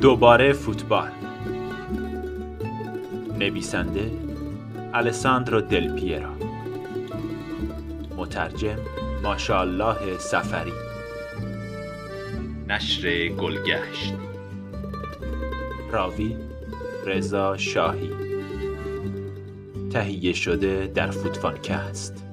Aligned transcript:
دوباره 0.00 0.52
فوتبال. 0.52 1.10
نویسنده 3.38 4.29
الساندرو 4.94 5.60
دل 5.60 5.94
پیرا 5.94 6.32
مترجم 8.16 8.78
ماشاءالله 9.22 10.18
سفری 10.18 10.72
نشر 12.68 13.28
گلگشت. 13.28 14.14
راوی 15.92 16.36
رضا 17.06 17.56
شاهی. 17.56 18.10
تهیه 19.92 20.32
شده 20.32 20.90
در 20.94 21.10
فوتفانکست. 21.10 22.24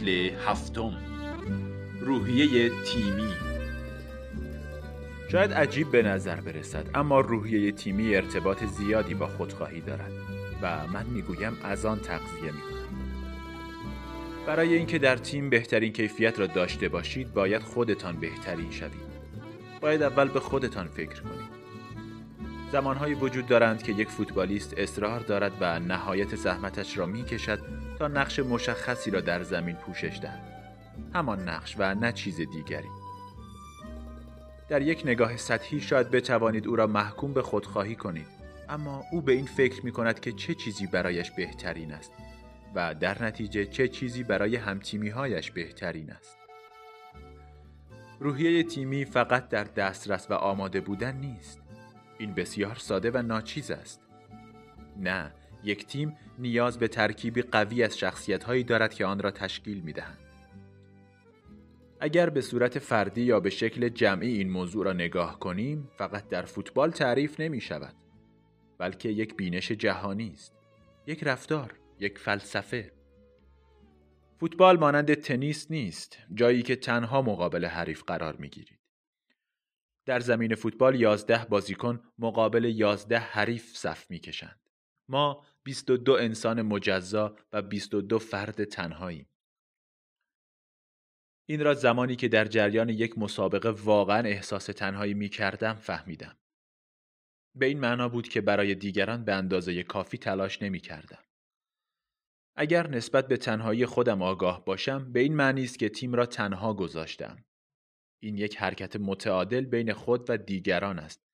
فصل 0.00 0.30
هفتم. 0.46 0.92
روحیه 2.00 2.70
تیمی. 2.84 3.32
شاید 5.32 5.52
عجیب 5.52 5.90
به 5.90 6.02
نظر 6.02 6.40
برسد 6.40 6.90
اما 6.94 7.20
روحیه 7.20 7.72
تیمی 7.72 8.14
ارتباط 8.14 8.64
زیادی 8.64 9.14
با 9.14 9.26
خودخواهی 9.26 9.80
دارد 9.80 10.12
و 10.62 10.86
من 10.86 11.06
می‌گویم 11.06 11.56
از 11.62 11.84
آن 11.84 12.00
تغذیه 12.00 12.52
می‌کنم. 12.52 12.80
برای 14.46 14.74
اینکه 14.74 14.98
در 14.98 15.16
تیم 15.16 15.50
بهترین 15.50 15.92
کیفیت 15.92 16.40
را 16.40 16.46
داشته 16.46 16.88
باشید 16.88 17.34
باید 17.34 17.62
خودتان 17.62 18.16
بهترین 18.16 18.70
شوید. 18.70 19.10
باید 19.80 20.02
اول 20.02 20.28
به 20.28 20.40
خودتان 20.40 20.86
فکر 20.86 21.20
کنید. 21.20 21.60
زمانهایی 22.72 23.14
وجود 23.14 23.46
دارند 23.46 23.82
که 23.82 23.92
یک 23.92 24.08
فوتبالیست 24.08 24.74
اصرار 24.76 25.20
دارد 25.20 25.52
و 25.60 25.80
نهایت 25.80 26.36
زحمتش 26.36 26.98
را 26.98 27.06
می‌کشد 27.06 27.79
تا 28.00 28.08
نقش 28.08 28.38
مشخصی 28.38 29.10
را 29.10 29.20
در 29.20 29.42
زمین 29.42 29.76
پوشش 29.76 30.18
دهد. 30.22 30.42
همان 31.14 31.48
نقش 31.48 31.76
و 31.78 31.94
نه 31.94 32.12
چیز 32.12 32.36
دیگری. 32.36 32.88
در 34.68 34.82
یک 34.82 35.02
نگاه 35.04 35.36
سطحی 35.36 35.80
شاید 35.80 36.10
بتوانید 36.10 36.66
او 36.66 36.76
را 36.76 36.86
محکوم 36.86 37.32
به 37.32 37.42
خودخواهی 37.42 37.94
کنید 37.94 38.26
اما 38.68 39.04
او 39.12 39.20
به 39.20 39.32
این 39.32 39.46
فکر 39.46 39.84
می 39.84 39.92
کند 39.92 40.20
که 40.20 40.32
چه 40.32 40.54
چیزی 40.54 40.86
برایش 40.86 41.30
بهترین 41.30 41.92
است 41.92 42.12
و 42.74 42.94
در 42.94 43.22
نتیجه 43.24 43.66
چه 43.66 43.88
چیزی 43.88 44.22
برای 44.22 44.56
همتیمیهایش 44.56 45.50
بهترین 45.50 46.10
است. 46.10 46.36
روحیه 48.20 48.62
تیمی 48.62 49.04
فقط 49.04 49.48
در 49.48 49.64
دسترس 49.64 50.30
و 50.30 50.34
آماده 50.34 50.80
بودن 50.80 51.16
نیست. 51.16 51.60
این 52.18 52.34
بسیار 52.34 52.74
ساده 52.74 53.10
و 53.10 53.22
ناچیز 53.22 53.70
است. 53.70 54.00
نه 54.96 55.32
یک 55.64 55.86
تیم 55.86 56.16
نیاز 56.40 56.78
به 56.78 56.88
ترکیبی 56.88 57.42
قوی 57.42 57.82
از 57.82 57.98
شخصیت 57.98 58.44
هایی 58.44 58.64
دارد 58.64 58.94
که 58.94 59.06
آن 59.06 59.18
را 59.18 59.30
تشکیل 59.30 59.80
می 59.80 59.92
دهند. 59.92 60.18
اگر 62.00 62.30
به 62.30 62.40
صورت 62.40 62.78
فردی 62.78 63.22
یا 63.22 63.40
به 63.40 63.50
شکل 63.50 63.88
جمعی 63.88 64.32
این 64.32 64.50
موضوع 64.50 64.84
را 64.84 64.92
نگاه 64.92 65.38
کنیم 65.38 65.90
فقط 65.96 66.28
در 66.28 66.42
فوتبال 66.42 66.90
تعریف 66.90 67.40
نمی 67.40 67.60
شود 67.60 67.94
بلکه 68.78 69.08
یک 69.08 69.36
بینش 69.36 69.72
جهانی 69.72 70.30
است 70.32 70.54
یک 71.06 71.24
رفتار 71.24 71.74
یک 71.98 72.18
فلسفه 72.18 72.92
فوتبال 74.40 74.78
مانند 74.78 75.14
تنیس 75.14 75.70
نیست 75.70 76.18
جایی 76.34 76.62
که 76.62 76.76
تنها 76.76 77.22
مقابل 77.22 77.64
حریف 77.64 78.02
قرار 78.02 78.36
می 78.36 78.48
گیرید 78.48 78.80
در 80.06 80.20
زمین 80.20 80.54
فوتبال 80.54 81.00
11 81.00 81.44
بازیکن 81.44 82.02
مقابل 82.18 82.64
11 82.64 83.18
حریف 83.18 83.76
صف 83.76 84.10
می‌کشند. 84.10 84.60
ما 85.08 85.44
22 85.70 86.12
انسان 86.12 86.62
مجزا 86.62 87.36
و 87.52 87.62
22 87.62 88.18
فرد 88.18 88.64
تنهاییم. 88.64 89.26
این 91.48 91.64
را 91.64 91.74
زمانی 91.74 92.16
که 92.16 92.28
در 92.28 92.44
جریان 92.44 92.88
یک 92.88 93.18
مسابقه 93.18 93.70
واقعا 93.70 94.28
احساس 94.28 94.66
تنهایی 94.66 95.14
می 95.14 95.28
کردم 95.28 95.74
فهمیدم. 95.74 96.38
به 97.56 97.66
این 97.66 97.80
معنا 97.80 98.08
بود 98.08 98.28
که 98.28 98.40
برای 98.40 98.74
دیگران 98.74 99.24
به 99.24 99.34
اندازه 99.34 99.82
کافی 99.82 100.18
تلاش 100.18 100.62
نمی 100.62 100.80
کردم. 100.80 101.24
اگر 102.56 102.86
نسبت 102.86 103.28
به 103.28 103.36
تنهایی 103.36 103.86
خودم 103.86 104.22
آگاه 104.22 104.64
باشم 104.64 105.12
به 105.12 105.20
این 105.20 105.36
معنی 105.36 105.64
است 105.64 105.78
که 105.78 105.88
تیم 105.88 106.14
را 106.14 106.26
تنها 106.26 106.74
گذاشتم. 106.74 107.44
این 108.22 108.36
یک 108.36 108.56
حرکت 108.56 108.96
متعادل 108.96 109.64
بین 109.64 109.92
خود 109.92 110.30
و 110.30 110.36
دیگران 110.36 110.98
است. 110.98 111.29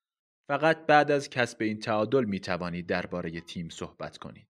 فقط 0.48 0.86
بعد 0.86 1.10
از 1.10 1.30
کسب 1.30 1.62
این 1.62 1.78
تعادل 1.78 2.24
می 2.24 2.40
توانید 2.40 2.86
درباره 2.86 3.40
تیم 3.40 3.68
صحبت 3.68 4.18
کنید. 4.18 4.48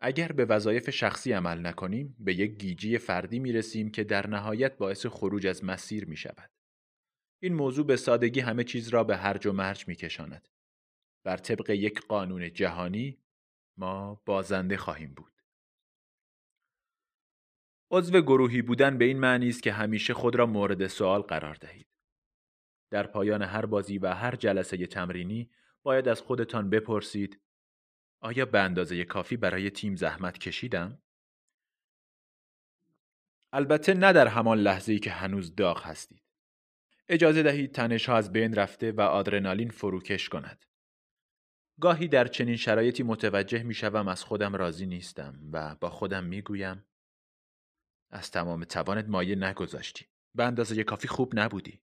اگر 0.00 0.32
به 0.32 0.44
وظایف 0.44 0.90
شخصی 0.90 1.32
عمل 1.32 1.66
نکنیم 1.66 2.16
به 2.18 2.34
یک 2.34 2.50
گیجی 2.50 2.98
فردی 2.98 3.38
می 3.38 3.52
رسیم 3.52 3.90
که 3.90 4.04
در 4.04 4.26
نهایت 4.26 4.76
باعث 4.76 5.06
خروج 5.06 5.46
از 5.46 5.64
مسیر 5.64 6.04
می 6.04 6.16
شود. 6.16 6.50
این 7.42 7.54
موضوع 7.54 7.86
به 7.86 7.96
سادگی 7.96 8.40
همه 8.40 8.64
چیز 8.64 8.88
را 8.88 9.04
به 9.04 9.16
هرج 9.16 9.46
و 9.46 9.52
مرج 9.52 9.88
می 9.88 9.94
کشاند. 9.94 10.48
بر 11.24 11.36
طبق 11.36 11.70
یک 11.70 12.00
قانون 12.00 12.52
جهانی 12.52 13.18
ما 13.78 14.22
بازنده 14.26 14.76
خواهیم 14.76 15.14
بود. 15.14 15.32
عضو 17.90 18.20
گروهی 18.20 18.62
بودن 18.62 18.98
به 18.98 19.04
این 19.04 19.18
معنی 19.18 19.48
است 19.48 19.62
که 19.62 19.72
همیشه 19.72 20.14
خود 20.14 20.36
را 20.36 20.46
مورد 20.46 20.86
سوال 20.86 21.22
قرار 21.22 21.54
دهید. 21.54 21.86
در 22.90 23.06
پایان 23.06 23.42
هر 23.42 23.66
بازی 23.66 23.98
و 23.98 24.14
هر 24.14 24.36
جلسه 24.36 24.86
تمرینی 24.86 25.50
باید 25.82 26.08
از 26.08 26.20
خودتان 26.20 26.70
بپرسید 26.70 27.40
آیا 28.20 28.46
به 28.46 28.60
اندازه 28.60 29.04
کافی 29.04 29.36
برای 29.36 29.70
تیم 29.70 29.96
زحمت 29.96 30.38
کشیدم؟ 30.38 30.98
البته 33.52 33.94
نه 33.94 34.12
در 34.12 34.26
همان 34.26 34.58
لحظه 34.58 34.92
ای 34.92 34.98
که 34.98 35.10
هنوز 35.10 35.54
داغ 35.54 35.86
هستید. 35.86 36.22
اجازه 37.08 37.42
دهید 37.42 37.72
تنش 37.72 38.08
ها 38.08 38.16
از 38.16 38.32
بین 38.32 38.54
رفته 38.54 38.92
و 38.92 39.00
آدرنالین 39.00 39.70
فروکش 39.70 40.28
کند. 40.28 40.64
گاهی 41.80 42.08
در 42.08 42.26
چنین 42.26 42.56
شرایطی 42.56 43.02
متوجه 43.02 43.62
می 43.62 43.74
شوم 43.74 44.08
از 44.08 44.24
خودم 44.24 44.56
راضی 44.56 44.86
نیستم 44.86 45.40
و 45.52 45.74
با 45.74 45.90
خودم 45.90 46.24
می 46.24 46.42
گویم 46.42 46.84
از 48.10 48.30
تمام 48.30 48.64
توانت 48.64 49.08
مایه 49.08 49.36
نگذاشتی. 49.36 50.06
به 50.34 50.44
اندازه 50.44 50.84
کافی 50.84 51.08
خوب 51.08 51.38
نبودی. 51.38 51.80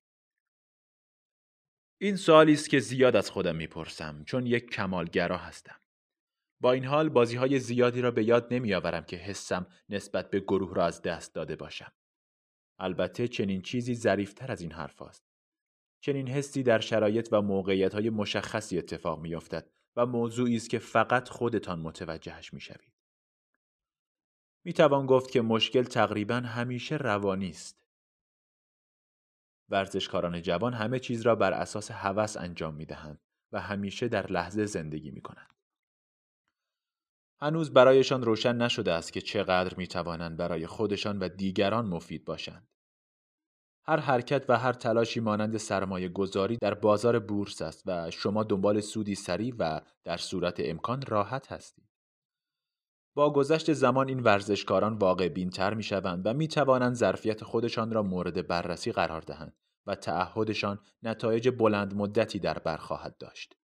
این 1.98 2.16
سوالی 2.16 2.54
است 2.54 2.70
که 2.70 2.80
زیاد 2.80 3.16
از 3.16 3.32
خودم 3.32 3.56
می‌پرسم 3.56 4.24
چون 4.24 4.46
یک 4.46 4.70
کمالگرا 4.70 5.38
هستم. 5.38 5.80
با 6.60 6.72
این 6.72 6.86
حال 6.86 7.10
بازی 7.10 7.36
های 7.36 7.60
زیادی 7.60 8.02
را 8.02 8.12
به 8.12 8.24
یاد 8.24 8.54
نمیآورم 8.54 9.04
که 9.04 9.18
حسم 9.18 9.68
نسبت 9.90 10.30
به 10.30 10.40
گروه 10.40 10.76
را 10.76 10.86
از 10.86 11.02
دست 11.02 11.36
داده 11.36 11.56
باشم. 11.56 11.92
البته 12.80 13.28
چنین 13.28 13.62
چیزی 13.62 13.96
ظریفتر 13.96 14.52
از 14.52 14.62
این 14.62 14.72
حرف 14.72 15.02
است. 15.02 15.24
چنین 16.02 16.28
حسی 16.28 16.64
در 16.64 16.80
شرایط 16.80 17.30
و 17.32 17.42
موقعیت 17.42 17.94
های 17.94 18.10
مشخصی 18.10 18.78
اتفاق 18.78 19.20
میافتد 19.20 19.70
و 19.96 20.06
موضوعی 20.06 20.56
است 20.56 20.70
که 20.70 20.80
فقط 20.80 21.30
خودتان 21.30 21.80
متوجهش 21.80 22.54
می‌شوید. 22.54 22.94
می 24.64 24.74
توان 24.74 25.06
گفت 25.06 25.32
که 25.32 25.42
مشکل 25.42 25.84
تقریبا 25.84 26.36
همیشه 26.36 26.98
روانی 26.98 27.50
است. 27.50 27.85
ورزشکاران 29.70 30.42
جوان 30.42 30.74
همه 30.74 31.00
چیز 31.00 31.22
را 31.22 31.36
بر 31.36 31.54
اساس 31.54 31.92
هوس 31.92 32.38
انجام 32.38 32.74
می 32.74 32.86
دهند 32.86 33.20
و 33.52 33.62
همیشه 33.62 34.08
در 34.08 34.32
لحظه 34.32 34.66
زندگی 34.66 35.12
می 35.12 35.22
کنند. 35.22 35.56
هنوز 37.40 37.74
برایشان 37.74 38.24
روشن 38.24 38.56
نشده 38.56 38.94
است 38.94 39.14
که 39.14 39.22
چقدر 39.22 39.76
می 39.78 39.88
توانند 39.88 40.38
برای 40.38 40.68
خودشان 40.68 41.20
و 41.20 41.30
دیگران 41.30 41.86
مفید 41.86 42.26
باشند. 42.26 42.68
هر 43.88 43.98
حرکت 43.98 44.46
و 44.50 44.58
هر 44.58 44.74
تلاشی 44.74 45.20
مانند 45.20 45.58
سرمایه 45.58 46.10
گذاری 46.10 46.58
در 46.62 46.74
بازار 46.74 47.20
بورس 47.20 47.62
است 47.62 47.84
و 47.86 48.12
شما 48.12 48.44
دنبال 48.44 48.82
سودی 48.82 49.16
سریع 49.16 49.54
و 49.60 49.82
در 50.04 50.18
صورت 50.18 50.56
امکان 50.60 51.02
راحت 51.02 51.52
هستید. 51.52 51.95
با 53.16 53.34
گذشت 53.34 53.74
زمان 53.74 54.10
این 54.10 54.20
ورزشکاران 54.20 54.94
واقع 54.94 55.30
بینتر 55.30 55.74
می 55.74 55.84
شوند 55.84 56.26
و 56.26 56.34
می 56.34 56.48
توانند 56.48 56.96
ظرفیت 56.96 57.44
خودشان 57.44 57.92
را 57.92 58.04
مورد 58.04 58.48
بررسی 58.48 58.92
قرار 58.92 59.22
دهند 59.22 59.54
و 59.86 59.96
تعهدشان 59.96 60.80
نتایج 61.04 61.50
بلند 61.50 61.96
مدتی 61.96 62.40
در 62.40 62.60
بر 62.60 62.78
خواهد 62.78 63.18
داشت. 63.18 63.56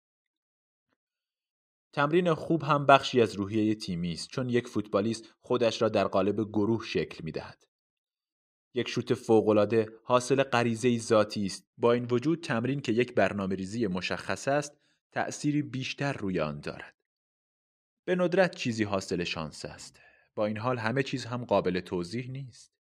تمرین 1.94 2.34
خوب 2.34 2.64
هم 2.64 2.86
بخشی 2.86 3.22
از 3.22 3.36
روحیه 3.36 3.76
تیمی 3.76 4.12
است 4.12 4.30
چون 4.30 4.50
یک 4.50 4.68
فوتبالیست 4.68 5.34
خودش 5.40 5.82
را 5.82 5.90
در 5.90 6.08
قالب 6.08 6.36
گروه 6.50 6.86
شکل 6.86 7.24
می 7.24 7.32
دهد. 7.32 7.64
یک 8.74 8.88
شوت 8.88 9.14
فوقالعاده 9.14 9.90
حاصل 10.04 10.44
غریزه 10.44 10.98
ذاتی 10.98 11.46
است 11.46 11.68
با 11.78 11.92
این 11.92 12.08
وجود 12.12 12.44
تمرین 12.44 12.82
که 12.82 12.92
یک 12.92 13.16
برنامه 13.16 13.56
ریزی 13.56 13.88
مشخص 13.88 14.48
است 14.48 14.78
تأثیری 15.12 15.62
بیشتر 15.62 16.14
روی 16.14 16.40
آن 16.40 16.60
دارد 16.60 17.01
به 18.12 18.16
ندرت 18.16 18.56
چیزی 18.56 18.84
حاصل 18.84 19.24
شانس 19.24 19.66
است. 19.66 20.02
با 20.36 20.46
این 20.46 20.58
حال 20.58 20.78
همه 20.78 21.04
چیز 21.04 21.26
هم 21.26 21.46
قابل 21.46 21.80
توضیح 21.80 22.32
نیست. 22.32 22.74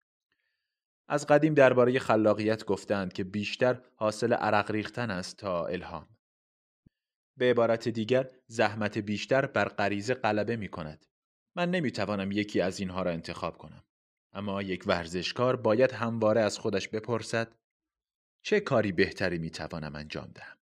از 1.07 1.27
قدیم 1.27 1.53
درباره 1.53 1.99
خلاقیت 1.99 2.65
گفتند 2.65 3.13
که 3.13 3.23
بیشتر 3.23 3.81
حاصل 3.95 4.33
عرق 4.33 4.71
ریختن 4.71 5.11
است 5.11 5.37
تا 5.37 5.65
الهام. 5.65 6.07
به 7.37 7.49
عبارت 7.49 7.87
دیگر 7.89 8.29
زحمت 8.47 8.97
بیشتر 8.97 9.45
بر 9.45 9.67
غریزه 9.67 10.13
غلبه 10.13 10.55
می 10.55 10.69
کند. 10.69 11.05
من 11.55 11.71
نمی 11.71 11.91
توانم 11.91 12.31
یکی 12.31 12.61
از 12.61 12.79
اینها 12.79 13.03
را 13.03 13.11
انتخاب 13.11 13.57
کنم. 13.57 13.83
اما 14.33 14.61
یک 14.61 14.83
ورزشکار 14.87 15.55
باید 15.55 15.91
همواره 15.91 16.41
از 16.41 16.59
خودش 16.59 16.87
بپرسد 16.87 17.55
چه 18.41 18.59
کاری 18.59 18.91
بهتری 18.91 19.37
می 19.37 19.49
توانم 19.49 19.95
انجام 19.95 20.31
دهم؟ 20.35 20.58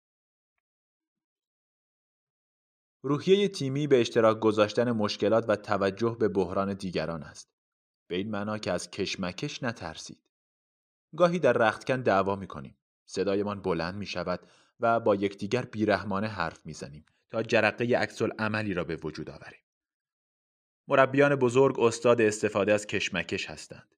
روحیه 3.01 3.47
تیمی 3.47 3.88
به 3.88 4.01
اشتراک 4.01 4.39
گذاشتن 4.39 4.91
مشکلات 4.91 5.45
و 5.47 5.55
توجه 5.55 6.17
به 6.19 6.27
بحران 6.27 6.73
دیگران 6.73 7.23
است. 7.23 7.49
به 8.07 8.15
این 8.15 8.31
معنا 8.31 8.57
که 8.57 8.71
از 8.71 8.91
کشمکش 8.91 9.63
نترسید. 9.63 10.29
گاهی 11.15 11.39
در 11.39 11.53
رختکن 11.53 12.01
دعوا 12.01 12.35
می 12.35 12.47
کنیم. 12.47 12.77
صدایمان 13.05 13.61
بلند 13.61 13.95
می 13.95 14.05
شود 14.05 14.39
و 14.79 14.99
با 14.99 15.15
یکدیگر 15.15 15.61
بیرحمانه 15.61 16.27
حرف 16.27 16.65
می 16.65 16.73
زنیم 16.73 17.05
تا 17.29 17.44
جرقه 17.44 17.97
عکس 17.97 18.21
عملی 18.21 18.73
را 18.73 18.83
به 18.83 18.95
وجود 18.95 19.29
آوریم. 19.29 19.61
مربیان 20.88 21.35
بزرگ 21.35 21.79
استاد 21.79 22.21
استفاده 22.21 22.73
از 22.73 22.88
کشمکش 22.88 23.49
هستند. 23.49 23.95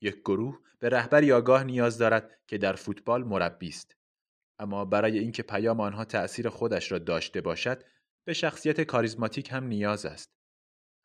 یک 0.00 0.20
گروه 0.20 0.60
به 0.78 0.88
رهبری 0.88 1.32
آگاه 1.32 1.64
نیاز 1.64 1.98
دارد 1.98 2.38
که 2.46 2.58
در 2.58 2.72
فوتبال 2.72 3.24
مربی 3.24 3.68
است. 3.68 3.96
اما 4.58 4.84
برای 4.84 5.18
اینکه 5.18 5.42
پیام 5.42 5.80
آنها 5.80 6.04
تأثیر 6.04 6.48
خودش 6.48 6.92
را 6.92 6.98
داشته 6.98 7.40
باشد 7.40 7.84
به 8.24 8.32
شخصیت 8.32 8.80
کاریزماتیک 8.80 9.52
هم 9.52 9.64
نیاز 9.66 10.06
است. 10.06 10.32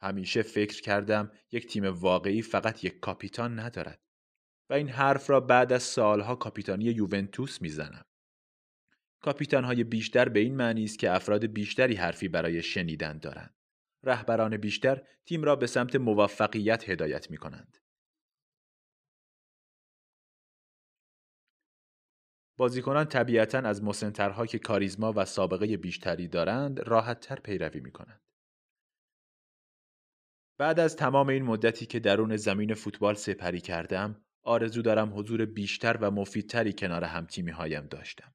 همیشه 0.02 0.42
فکر 0.42 0.81
کردم 0.81 1.31
یک 1.52 1.68
تیم 1.68 1.86
واقعی 1.86 2.42
فقط 2.42 2.84
یک 2.84 3.00
کاپیتان 3.00 3.60
ندارد 3.60 4.02
و 4.69 4.74
این 4.74 4.90
حرف 4.90 5.30
را 5.30 5.40
بعد 5.40 5.74
از 5.74 5.84
سالها 5.84 6.36
کاپیتانی 6.36 6.86
یوونتوس 6.86 7.62
می‌زنم. 7.62 8.06
کاپیتان 9.22 9.64
های 9.64 9.84
بیشتر 9.84 10.30
به 10.30 10.40
این 10.40 10.56
معنی 10.56 10.84
است 10.84 11.00
که 11.00 11.12
افراد 11.12 11.46
بیشتری 11.46 11.96
حرفی 11.96 12.28
برای 12.28 12.64
شنیدن 12.64 13.18
دارند. 13.18 13.56
رهبران 14.04 14.58
بیشتر 14.58 15.04
تیم 15.25 15.44
را 15.44 15.56
به 15.56 15.68
سمت 15.68 15.96
موفقیت 15.96 16.90
هدایت 16.90 17.31
می 17.31 17.38
کنند. 17.38 17.78
بازیکنان 22.57 23.06
طبیعتا 23.06 23.57
از 23.57 23.83
مسنترها 23.83 24.45
که 24.45 24.59
کاریزما 24.59 25.13
و 25.15 25.25
سابقه 25.25 25.77
بیشتری 25.77 26.27
دارند 26.27 26.80
راحت 26.80 27.19
تر 27.19 27.36
پیروی 27.36 27.80
می 27.80 27.92
کنند. 27.92 28.21
بعد 30.57 30.80
از 30.80 30.95
تمام 30.95 31.30
این 31.30 31.44
مدتی 31.44 31.86
که 31.86 32.00
درون 32.00 32.38
زمین 32.38 32.74
فوتبال 32.74 33.15
سپری 33.15 33.62
کردم 33.62 34.21
آرزو 34.44 34.81
دارم 34.81 35.19
حضور 35.19 35.45
بیشتر 35.45 35.98
و 36.01 36.12
مفیدتری 36.12 36.74
کنار 36.74 37.04
هم 37.04 37.25
تیمی 37.25 37.51
هایم 37.51 37.88
داشتم. 37.88 38.33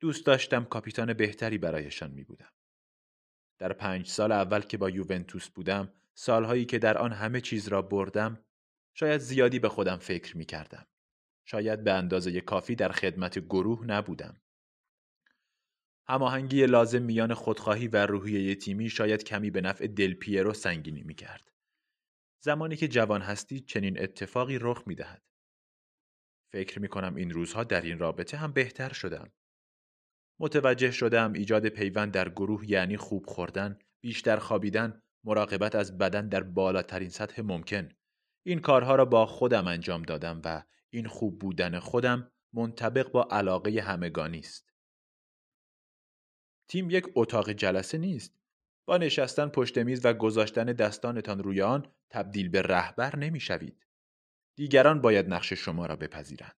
دوست 0.00 0.26
داشتم 0.26 0.64
کاپیتان 0.64 1.12
بهتری 1.12 1.58
برایشان 1.58 2.10
می 2.10 2.24
بودم. 2.24 2.52
در 3.58 3.72
پنج 3.72 4.08
سال 4.08 4.32
اول 4.32 4.60
که 4.60 4.76
با 4.76 4.90
یوونتوس 4.90 5.48
بودم 5.48 5.92
سالهایی 6.14 6.64
که 6.64 6.78
در 6.78 6.98
آن 6.98 7.12
همه 7.12 7.40
چیز 7.40 7.68
را 7.68 7.82
بردم 7.82 8.44
شاید 8.94 9.20
زیادی 9.20 9.58
به 9.58 9.68
خودم 9.68 9.96
فکر 9.96 10.36
می 10.36 10.44
کردم. 10.44 10.86
شاید 11.50 11.84
به 11.84 11.92
اندازه 11.92 12.40
کافی 12.40 12.74
در 12.74 12.92
خدمت 12.92 13.38
گروه 13.38 13.86
نبودم. 13.86 14.40
هماهنگی 16.06 16.66
لازم 16.66 17.02
میان 17.02 17.34
خودخواهی 17.34 17.88
و 17.88 18.06
روحیه 18.06 18.54
تیمی 18.54 18.90
شاید 18.90 19.24
کمی 19.24 19.50
به 19.50 19.60
نفع 19.60 19.86
دل 19.86 20.14
پیرو 20.14 20.52
سنگینی 20.54 21.02
می 21.02 21.14
کرد. 21.14 21.52
زمانی 22.40 22.76
که 22.76 22.88
جوان 22.88 23.22
هستی 23.22 23.60
چنین 23.60 24.02
اتفاقی 24.02 24.58
رخ 24.58 24.82
می 24.86 24.94
دهد. 24.94 25.22
فکر 26.52 26.78
می 26.78 26.88
کنم 26.88 27.14
این 27.14 27.30
روزها 27.30 27.64
در 27.64 27.82
این 27.82 27.98
رابطه 27.98 28.36
هم 28.36 28.52
بهتر 28.52 28.92
شدم. 28.92 29.32
متوجه 30.40 30.90
شدم 30.90 31.32
ایجاد 31.32 31.68
پیوند 31.68 32.12
در 32.12 32.28
گروه 32.28 32.70
یعنی 32.70 32.96
خوب 32.96 33.26
خوردن، 33.26 33.78
بیشتر 34.00 34.36
خوابیدن، 34.36 35.02
مراقبت 35.24 35.74
از 35.74 35.98
بدن 35.98 36.28
در 36.28 36.42
بالاترین 36.42 37.10
سطح 37.10 37.42
ممکن. 37.42 37.88
این 38.46 38.60
کارها 38.60 38.94
را 38.94 39.04
با 39.04 39.26
خودم 39.26 39.66
انجام 39.66 40.02
دادم 40.02 40.40
و 40.44 40.62
این 40.90 41.06
خوب 41.06 41.38
بودن 41.38 41.78
خودم 41.78 42.30
منطبق 42.52 43.10
با 43.10 43.28
علاقه 43.30 43.80
همگانی 43.80 44.38
است. 44.38 44.72
تیم 46.68 46.90
یک 46.90 47.04
اتاق 47.14 47.50
جلسه 47.50 47.98
نیست. 47.98 48.38
با 48.86 48.96
نشستن 48.96 49.48
پشت 49.48 49.78
میز 49.78 50.00
و 50.04 50.12
گذاشتن 50.14 50.64
دستانتان 50.64 51.42
روی 51.42 51.62
آن 51.62 51.92
تبدیل 52.10 52.48
به 52.48 52.62
رهبر 52.62 53.16
نمی‌شوید. 53.16 53.86
دیگران 54.56 55.00
باید 55.00 55.28
نقش 55.28 55.52
شما 55.52 55.86
را 55.86 55.96
بپذیرند 55.96 56.56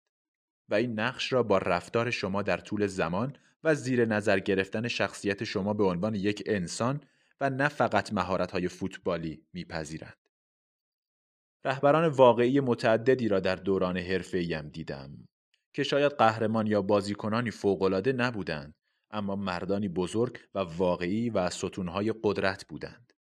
و 0.69 0.75
این 0.75 1.01
نقش 1.01 1.33
را 1.33 1.43
با 1.43 1.59
رفتار 1.59 2.11
شما 2.11 2.43
در 2.43 2.57
طول 2.57 2.87
زمان 2.87 3.37
و 3.65 3.75
زیر 3.75 4.05
نظر 4.05 4.39
گرفتن 4.39 4.89
شخصیت 4.89 5.45
شما 5.45 5.75
به 5.75 5.85
عنوان 5.85 6.15
یک 6.15 6.43
انسان 6.47 7.01
و 7.41 7.51
نه 7.51 7.69
فقط 7.69 8.13
مهارت‌های 8.13 8.69
فوتبالی 8.69 9.47
میپذیرند. 9.53 10.20
رهبران 11.65 12.09
واقعی 12.09 12.61
متعددی 12.61 13.29
را 13.29 13.41
در 13.41 13.57
دوران 13.57 13.97
حرفه‌ایم 13.97 14.69
دیدم 14.69 15.29
که 15.73 15.83
شاید 15.83 16.13
قهرمان 16.13 16.67
یا 16.67 16.83
بازیکنانی 16.83 17.51
فوق‌العاده 17.51 18.13
نبودند 18.13 18.75
اما 19.11 19.37
مردانی 19.37 19.89
بزرگ 19.89 20.39
و 20.55 20.59
واقعی 20.59 21.31
و 21.31 21.51
ستونهای 21.51 22.15
قدرت 22.23 22.67
بودند. 22.69 23.13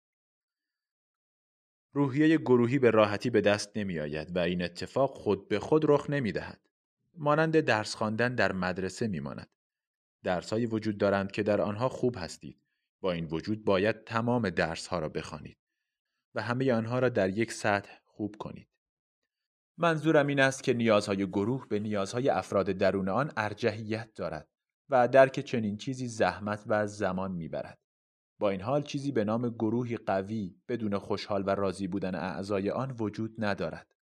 روحیه 1.95 2.37
گروهی 2.37 2.79
به 2.79 2.91
راحتی 2.91 3.31
به 3.31 3.41
دست 3.41 3.77
نمی 3.77 4.01
آید 4.01 4.37
و 4.37 4.39
این 4.39 4.63
اتفاق 4.63 5.11
خود 5.11 5.49
به 5.49 5.59
خود 5.59 5.85
رخ 5.89 6.11
نمی 6.11 6.33
دهد. 6.33 6.61
مانند 7.15 7.61
درس 7.61 7.95
خواندن 7.95 8.35
در 8.35 8.53
مدرسه 8.53 9.09
می 9.09 9.21
ماند. 9.21 9.51
درسهایی 10.25 10.67
وجود 10.67 10.99
دارند 10.99 11.33
که 11.33 11.43
در 11.43 11.61
آنها 11.61 11.89
خوب 11.89 12.17
هستید. 12.19 12.61
با 13.01 13.13
این 13.13 13.25
وجود 13.25 13.65
باید 13.65 14.05
تمام 14.05 14.51
درسها 14.51 14.99
را 14.99 15.09
بخوانید 15.09 15.59
و 16.35 16.43
همه 16.43 16.73
آنها 16.73 16.99
را 16.99 17.09
در 17.09 17.29
یک 17.31 17.53
سطح 17.53 17.99
خوب 18.19 18.37
کنید. 18.39 18.69
منظورم 19.79 20.27
این 20.27 20.41
است 20.41 20.65
که 20.65 20.75
نیازهای 20.75 21.27
گروه 21.27 21.69
به 21.69 21.79
نیازهای 21.79 22.29
افراد 22.29 22.67
درون 22.67 23.09
آن 23.09 23.33
ارجحیت 23.37 24.15
دارد 24.15 24.49
و 24.89 25.09
درک 25.09 25.41
چنین 25.41 25.77
چیزی 25.77 26.09
زحمت 26.09 26.65
و 26.67 26.87
زمان 26.87 27.33
می‌برد. 27.33 27.79
با 28.41 28.51
این 28.51 28.61
حال 28.61 28.83
چیزی 28.83 29.13
به 29.13 29.25
نام 29.25 29.49
گروهی 29.49 29.97
قوی 29.97 30.57
بدون 30.69 30.99
خوشحال 30.99 31.43
و 31.47 31.51
راضی 31.51 31.87
بودن 31.87 32.15
اعضای 32.15 32.71
آن 32.71 32.97
وجود 32.99 33.35
ندارد. 33.39 33.95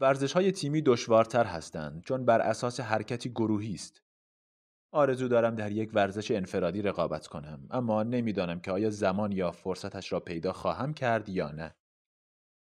ورزش 0.00 0.32
های 0.32 0.52
تیمی 0.52 0.82
دشوارتر 0.82 1.44
هستند 1.44 2.02
چون 2.02 2.24
بر 2.24 2.40
اساس 2.40 2.80
حرکتی 2.80 3.30
گروهی 3.30 3.74
است. 3.74 4.02
آرزو 4.92 5.28
دارم 5.28 5.54
در 5.54 5.72
یک 5.72 5.90
ورزش 5.94 6.30
انفرادی 6.30 6.82
رقابت 6.82 7.26
کنم 7.26 7.66
اما 7.70 8.02
نمی‌دانم 8.02 8.60
که 8.60 8.72
آیا 8.72 8.90
زمان 8.90 9.32
یا 9.32 9.50
فرصتش 9.50 10.12
را 10.12 10.20
پیدا 10.20 10.52
خواهم 10.52 10.94
کرد 10.94 11.28
یا 11.28 11.50
نه. 11.50 11.74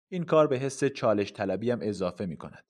این 0.10 0.24
کار 0.26 0.48
به 0.48 0.58
حس 0.58 0.84
چالش 0.84 1.34
طلبی 1.34 1.72
هم 1.72 1.80
اضافه 1.82 2.26
می 2.26 2.38
کند. 2.38 2.66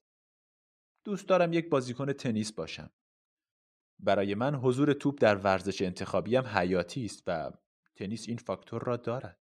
دوست 1.03 1.27
دارم 1.27 1.53
یک 1.53 1.70
بازیکن 1.70 2.13
تنیس 2.13 2.51
باشم. 2.53 2.91
برای 4.00 4.36
من 4.36 4.56
حضور 4.56 4.94
توپ 4.94 5.22
در 5.22 5.36
ورزش 5.36 5.82
انتخابی 5.82 6.36
هم 6.36 6.46
حیاتی 6.46 7.06
است 7.06 7.24
و 7.27 7.51
تنیس 7.96 8.27
این 8.27 8.38
فاکتور 8.38 8.84
را 8.84 8.98
دارد. 8.98 9.39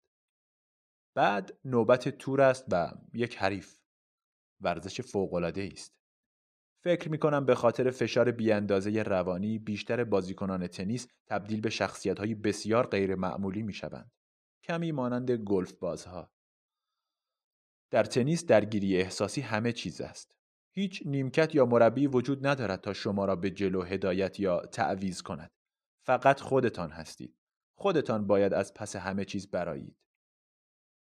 بعد 1.14 1.58
نوبت 1.64 2.08
تور 2.08 2.40
است 2.40 2.64
و 2.70 2.92
یک 3.12 3.36
حریف. 3.36 3.78
ورزش 4.60 5.00
فوق‌العاده 5.00 5.68
است. 5.72 5.94
فکر 6.82 7.08
می 7.08 7.18
کنم 7.18 7.46
به 7.46 7.54
خاطر 7.54 7.90
فشار 7.90 8.30
بیاندازه 8.30 9.02
روانی 9.02 9.58
بیشتر 9.58 10.04
بازیکنان 10.04 10.66
تنیس 10.66 11.08
تبدیل 11.26 11.60
به 11.60 11.70
شخصیت 11.70 12.18
های 12.18 12.34
بسیار 12.34 12.86
غیر 12.86 13.14
معمولی 13.14 13.62
می 13.62 13.72
شوند. 13.72 14.12
کمی 14.64 14.92
مانند 14.92 15.30
گلف 15.30 15.72
بازها. 15.72 16.33
در 17.94 18.04
تنیس 18.04 18.46
درگیری 18.46 18.96
احساسی 18.96 19.40
همه 19.40 19.72
چیز 19.72 20.00
است. 20.00 20.34
هیچ 20.70 21.02
نیمکت 21.06 21.54
یا 21.54 21.66
مربی 21.66 22.06
وجود 22.06 22.46
ندارد 22.46 22.80
تا 22.80 22.92
شما 22.92 23.24
را 23.24 23.36
به 23.36 23.50
جلو 23.50 23.82
هدایت 23.82 24.40
یا 24.40 24.60
تعویز 24.60 25.22
کند. 25.22 25.50
فقط 26.06 26.40
خودتان 26.40 26.90
هستید. 26.90 27.34
خودتان 27.74 28.26
باید 28.26 28.54
از 28.54 28.74
پس 28.74 28.96
همه 28.96 29.24
چیز 29.24 29.50
برایید. 29.50 29.96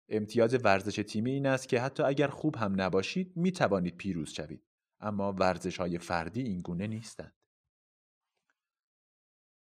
امتیاز 0.10 0.54
ورزش 0.64 0.96
تیمی 0.96 1.32
این 1.32 1.46
است 1.46 1.68
که 1.68 1.82
حتی 1.82 2.04
اگر 2.04 2.28
خوب 2.28 2.56
هم 2.56 2.82
نباشید 2.82 3.38
می 3.38 3.52
توانید 3.52 3.98
پیروز 3.98 4.30
شوید. 4.30 4.64
اما 5.00 5.34
ورزش 5.34 5.78
های 5.78 5.98
فردی 5.98 6.42
این 6.42 6.62
گونه 6.62 6.88
نیستند. 6.88 7.36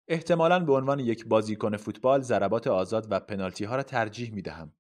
احتمالا 0.09 0.65
به 0.65 0.73
عنوان 0.73 0.99
یک 0.99 1.27
بازیکن 1.27 1.77
فوتبال 1.77 2.21
ضربات 2.21 2.67
آزاد 2.67 3.07
و 3.11 3.21
پنالتی 3.21 3.65
ها 3.65 3.77
را 3.77 3.83
ترجیح 3.83 4.35
می 4.35 4.43
دهم. 4.43 4.73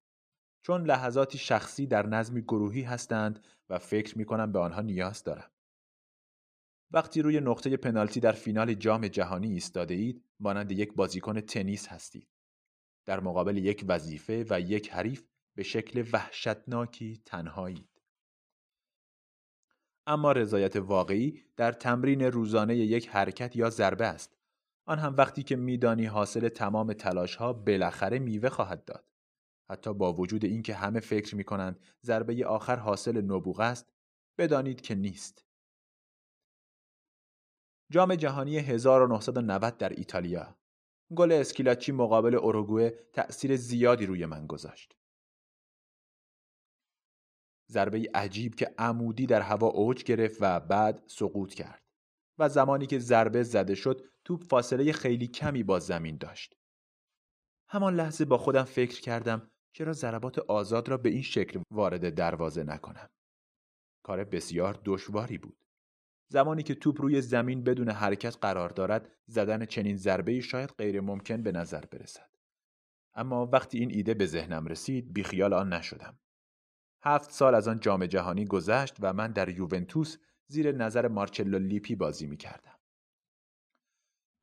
چون 0.62 0.84
لحظاتی 0.86 1.38
شخصی 1.38 1.86
در 1.86 2.06
نظمی 2.06 2.42
گروهی 2.42 2.82
هستند 2.82 3.44
و 3.70 3.78
فکر 3.78 4.18
می 4.18 4.24
کنم 4.24 4.52
به 4.52 4.58
آنها 4.58 4.80
نیاز 4.80 5.24
دارم. 5.24 5.50
وقتی 6.90 7.22
روی 7.22 7.40
نقطه 7.40 7.76
پنالتی 7.76 8.20
در 8.20 8.32
فینال 8.32 8.74
جام 8.74 9.08
جهانی 9.08 9.52
ایستاده 9.52 9.94
اید 9.94 10.24
مانند 10.40 10.72
یک 10.72 10.94
بازیکن 10.94 11.40
تنیس 11.40 11.88
هستید. 11.88 12.28
در 13.04 13.20
مقابل 13.20 13.56
یک 13.56 13.84
وظیفه 13.88 14.46
و 14.50 14.60
یک 14.60 14.92
حریف 14.92 15.24
به 15.54 15.62
شکل 15.62 16.04
وحشتناکی 16.12 17.22
تنهایید. 17.24 17.88
اما 20.06 20.32
رضایت 20.32 20.76
واقعی 20.76 21.44
در 21.56 21.72
تمرین 21.72 22.22
روزانه 22.22 22.76
یک 22.76 23.08
حرکت 23.08 23.56
یا 23.56 23.70
ضربه 23.70 24.06
است. 24.06 24.36
آن 24.84 24.98
هم 24.98 25.14
وقتی 25.16 25.42
که 25.42 25.56
میدانی 25.56 26.06
حاصل 26.06 26.48
تمام 26.48 26.92
تلاش 26.92 27.36
ها 27.36 27.52
بالاخره 27.52 28.18
میوه 28.18 28.48
خواهد 28.48 28.84
داد. 28.84 29.11
حتی 29.72 29.94
با 29.94 30.12
وجود 30.12 30.44
اینکه 30.44 30.74
همه 30.74 31.00
فکر 31.00 31.36
می 31.36 31.44
کنند 31.44 31.80
ضربه 32.02 32.46
آخر 32.46 32.76
حاصل 32.76 33.20
نبوغ 33.20 33.60
است 33.60 33.92
بدانید 34.38 34.80
که 34.80 34.94
نیست 34.94 35.46
جام 37.90 38.14
جهانی 38.14 38.58
1990 38.58 39.76
در 39.78 39.88
ایتالیا 39.88 40.56
گل 41.16 41.32
اسکیلاچی 41.32 41.92
مقابل 41.92 42.34
اوروگوئه 42.34 43.08
تأثیر 43.12 43.56
زیادی 43.56 44.06
روی 44.06 44.26
من 44.26 44.46
گذاشت. 44.46 44.96
ضربه 47.70 48.10
عجیب 48.14 48.54
که 48.54 48.74
عمودی 48.78 49.26
در 49.26 49.40
هوا 49.40 49.66
اوج 49.66 50.04
گرفت 50.04 50.36
و 50.40 50.60
بعد 50.60 51.02
سقوط 51.06 51.54
کرد 51.54 51.82
و 52.38 52.48
زمانی 52.48 52.86
که 52.86 52.98
ضربه 52.98 53.42
زده 53.42 53.74
شد 53.74 54.08
توپ 54.24 54.44
فاصله 54.44 54.92
خیلی 54.92 55.26
کمی 55.26 55.62
با 55.62 55.78
زمین 55.78 56.16
داشت. 56.16 56.56
همان 57.68 57.94
لحظه 57.94 58.24
با 58.24 58.38
خودم 58.38 58.64
فکر 58.64 59.00
کردم 59.00 59.51
چرا 59.72 59.92
ضربات 59.92 60.38
آزاد 60.38 60.88
را 60.88 60.96
به 60.96 61.08
این 61.08 61.22
شکل 61.22 61.60
وارد 61.70 62.14
دروازه 62.14 62.62
نکنم. 62.62 63.08
کار 64.02 64.24
بسیار 64.24 64.80
دشواری 64.84 65.38
بود. 65.38 65.56
زمانی 66.32 66.62
که 66.62 66.74
توپ 66.74 67.00
روی 67.00 67.20
زمین 67.20 67.64
بدون 67.64 67.88
حرکت 67.88 68.36
قرار 68.40 68.68
دارد 68.68 69.08
زدن 69.26 69.64
چنین 69.64 69.96
ضربه 69.96 70.40
شاید 70.40 70.70
غیر 70.78 71.00
ممکن 71.00 71.42
به 71.42 71.52
نظر 71.52 71.84
برسد 71.84 72.30
اما 73.14 73.46
وقتی 73.46 73.78
این 73.78 73.90
ایده 73.90 74.14
به 74.14 74.26
ذهنم 74.26 74.66
رسید 74.66 75.12
بیخیال 75.12 75.52
آن 75.52 75.72
نشدم 75.72 76.18
هفت 77.02 77.30
سال 77.30 77.54
از 77.54 77.68
آن 77.68 77.80
جام 77.80 78.06
جهانی 78.06 78.44
گذشت 78.44 78.96
و 79.00 79.12
من 79.12 79.32
در 79.32 79.48
یوونتوس 79.48 80.16
زیر 80.46 80.72
نظر 80.72 81.08
مارچلو 81.08 81.58
لیپی 81.58 81.94
بازی 81.94 82.26
می 82.26 82.36
کردم. 82.36 82.71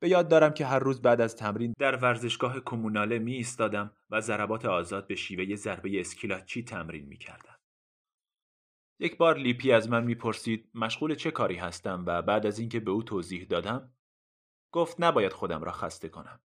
به 0.00 0.08
یاد 0.08 0.28
دارم 0.28 0.52
که 0.52 0.66
هر 0.66 0.78
روز 0.78 1.02
بعد 1.02 1.20
از 1.20 1.36
تمرین 1.36 1.74
در 1.78 1.96
ورزشگاه 1.96 2.60
کموناله 2.60 3.18
می 3.18 3.34
ایستادم 3.34 3.96
و 4.10 4.20
ضربات 4.20 4.64
آزاد 4.64 5.06
به 5.06 5.14
شیوه 5.14 5.56
ضربه 5.56 6.00
اسکیلاچی 6.00 6.64
تمرین 6.64 7.06
می 7.06 7.16
کردم. 7.16 7.56
یک 8.98 9.16
بار 9.16 9.36
لیپی 9.36 9.72
از 9.72 9.88
من 9.88 10.04
می‌پرسید 10.04 10.70
مشغول 10.74 11.14
چه 11.14 11.30
کاری 11.30 11.56
هستم 11.56 12.04
و 12.06 12.22
بعد 12.22 12.46
از 12.46 12.58
اینکه 12.58 12.80
به 12.80 12.90
او 12.90 13.02
توضیح 13.02 13.44
دادم؟ 13.44 13.92
گفت 14.72 14.96
نباید 14.98 15.32
خودم 15.32 15.62
را 15.62 15.72
خسته 15.72 16.08
کنم. 16.08 16.40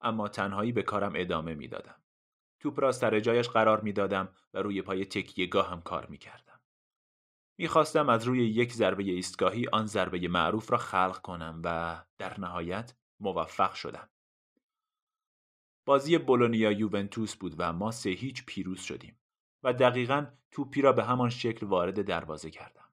اما 0.00 0.28
تنهایی 0.28 0.72
به 0.72 0.82
کارم 0.82 1.12
ادامه 1.14 1.54
می‌دادم. 1.54 2.02
توپ 2.60 2.80
را 2.80 2.92
سر 2.92 3.20
جایش 3.20 3.48
قرار 3.48 3.80
می‌دادم 3.80 4.28
و 4.54 4.58
روی 4.58 4.82
پای 4.82 5.04
تکیهگاه 5.04 5.70
هم 5.70 5.82
کار 5.82 6.06
می‌کردم. 6.06 6.51
می‌خواستم 7.58 8.08
از 8.08 8.24
روی 8.24 8.46
یک 8.46 8.72
ضربه 8.72 9.02
ایستگاهی 9.02 9.66
آن 9.72 9.86
ضربه 9.86 10.28
معروف 10.28 10.72
را 10.72 10.78
خلق 10.78 11.18
کنم 11.18 11.60
و 11.64 12.00
در 12.18 12.40
نهایت 12.40 12.94
موفق 13.20 13.74
شدم 13.74 14.08
بازی 15.84 16.18
بولونیا 16.18 16.72
یوونتوس 16.72 17.36
بود 17.36 17.54
و 17.58 17.72
ما 17.72 17.90
سه 17.90 18.10
هیچ 18.10 18.44
پیروز 18.46 18.80
شدیم 18.80 19.18
و 19.62 19.72
دقیقا 19.72 20.26
توپی 20.50 20.82
را 20.82 20.92
به 20.92 21.04
همان 21.04 21.30
شکل 21.30 21.66
وارد 21.66 22.02
دروازه 22.02 22.50
کردم. 22.50 22.88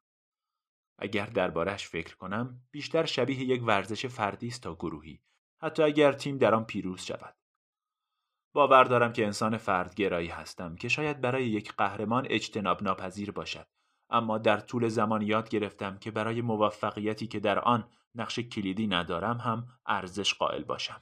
اگر 0.98 1.26
دربارش 1.26 1.88
فکر 1.88 2.16
کنم 2.16 2.62
بیشتر 2.72 3.06
شبیه 3.06 3.40
یک 3.40 3.64
ورزش 3.64 4.06
فردی 4.06 4.48
است 4.48 4.64
تا 4.64 4.76
گروهی 4.76 5.22
حتی 5.62 5.84
اگر 5.84 6.12
تیم 6.12 6.38
در 6.38 6.56
آن 6.56 6.66
پیروز 6.66 7.02
شود. 7.02 7.36
باور 8.54 8.84
دارم 8.84 9.14
که 9.14 9.26
انسان 9.26 9.58
فردگرایی 9.58 10.28
هستم 10.28 10.76
که 10.76 10.88
شاید 10.88 11.22
برای 11.22 11.48
یک 11.48 11.74
قهرمان 11.74 12.28
اجتناب 12.30 12.84
ناپذیر 12.84 13.32
باشد 13.32 13.68
اما 14.10 14.38
در 14.38 14.60
طول 14.60 14.88
زمان 14.88 15.22
یاد 15.22 15.50
گرفتم 15.50 15.98
که 15.98 16.12
برای 16.12 16.42
موفقیتی 16.42 17.28
که 17.28 17.40
در 17.40 17.60
آن 17.60 17.88
نقش 18.16 18.40
کلیدی 18.40 18.88
ندارم 18.88 19.38
هم 19.38 19.68
ارزش 19.86 20.34
قائل 20.34 20.64
باشم. 20.64 21.02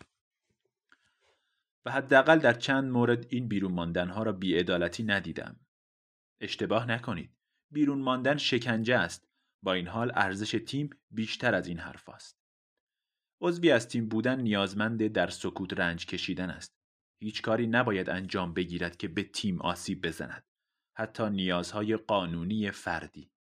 و 1.85 1.91
حداقل 1.91 2.39
در 2.39 2.53
چند 2.53 2.91
مورد 2.91 3.25
این 3.29 3.47
بیرون 3.47 3.71
ماندن 3.71 4.09
ها 4.09 4.23
را 4.23 4.31
بیعدالتی 4.31 5.03
ندیدم. 5.03 5.59
اشتباه 6.41 6.85
نکنید. 6.85 7.37
بیرون 7.71 8.01
ماندن 8.01 8.37
شکنجه 8.37 8.95
است. 8.95 9.27
با 9.63 9.73
این 9.73 9.87
حال 9.87 10.11
ارزش 10.15 10.51
تیم 10.67 10.89
بیشتر 11.11 11.55
از 11.55 11.67
این 11.67 11.79
حرف 11.79 12.09
است. 12.09 12.37
عضوی 13.41 13.71
از 13.71 13.87
تیم 13.87 14.07
بودن 14.07 14.41
نیازمند 14.41 15.07
در 15.07 15.29
سکوت 15.29 15.79
رنج 15.79 16.05
کشیدن 16.05 16.49
است. 16.49 16.77
هیچ 17.19 17.41
کاری 17.41 17.67
نباید 17.67 18.09
انجام 18.09 18.53
بگیرد 18.53 18.97
که 18.97 19.07
به 19.07 19.23
تیم 19.23 19.61
آسیب 19.61 20.07
بزند. 20.07 20.46
حتی 20.99 21.29
نیازهای 21.29 21.97
قانونی 21.97 22.71
فردی. 22.71 23.31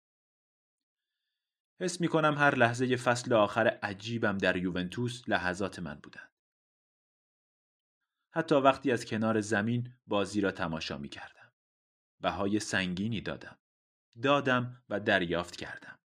حس 1.79 2.01
می 2.01 2.07
کنم 2.07 2.37
هر 2.37 2.55
لحظه 2.55 2.95
فصل 2.95 3.33
آخر 3.33 3.67
عجیبم 3.67 4.37
در 4.37 4.57
یوونتوس 4.57 5.23
لحظات 5.29 5.79
من 5.79 5.99
بودند. 6.03 6.31
حتی 8.33 8.55
وقتی 8.55 8.91
از 8.91 9.05
کنار 9.05 9.41
زمین 9.41 9.93
بازی 10.07 10.41
را 10.41 10.51
تماشا 10.51 10.97
می 10.97 11.09
کردم. 11.09 11.53
بهای 12.21 12.59
سنگینی 12.59 13.21
دادم. 13.21 13.57
دادم 14.21 14.83
و 14.89 14.99
دریافت 14.99 15.55
کردم. 15.55 15.99